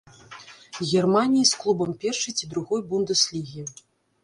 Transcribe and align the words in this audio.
Германіі 0.91 1.43
з 1.51 1.59
клубам 1.65 1.93
першай 2.07 2.31
ці 2.41 2.51
другой 2.55 2.81
бундэслігі. 2.95 3.69